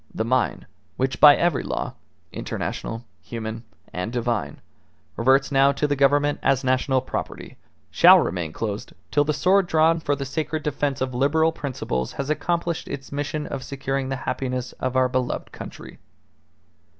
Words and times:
The 0.15 0.25
mine, 0.25 0.65
which 0.97 1.19
by 1.19 1.35
every 1.35 1.61
law, 1.61 1.93
international, 2.31 3.05
human, 3.21 3.63
and 3.93 4.11
divine, 4.11 4.59
reverts 5.15 5.51
now 5.51 5.71
to 5.73 5.85
the 5.85 5.95
Government 5.95 6.39
as 6.41 6.63
national 6.63 7.01
property, 7.01 7.55
shall 7.91 8.17
remain 8.17 8.51
closed 8.51 8.93
till 9.11 9.23
the 9.25 9.31
sword 9.31 9.67
drawn 9.67 9.99
for 9.99 10.15
the 10.15 10.25
sacred 10.25 10.63
defence 10.63 11.01
of 11.01 11.13
liberal 11.13 11.51
principles 11.51 12.13
has 12.13 12.31
accomplished 12.31 12.87
its 12.87 13.11
mission 13.11 13.45
of 13.45 13.61
securing 13.63 14.09
the 14.09 14.15
happiness 14.25 14.71
of 14.79 14.95
our 14.95 15.07
beloved 15.07 15.51
country." 15.51 15.99